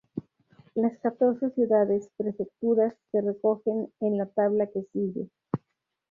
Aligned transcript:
Las 0.73 0.97
catorce 0.97 1.51
ciudades 1.51 2.09
prefecturas 2.17 2.95
se 3.11 3.21
recogen 3.21 3.93
en 3.99 4.17
la 4.17 4.25
tabla 4.25 4.65
que 4.65 4.81
sigue. 4.91 5.29